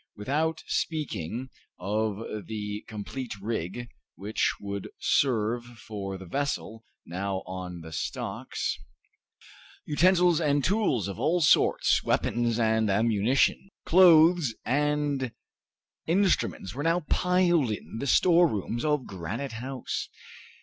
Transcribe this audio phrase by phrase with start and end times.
[0.15, 7.91] Without speaking of the complete rig which would serve for the vessel now on the
[7.91, 8.79] stocks,
[9.85, 15.33] utensils and tools of all sorts, weapons and ammunition, clothes and
[16.07, 20.09] instruments, were now piled in the storerooms of Granite House.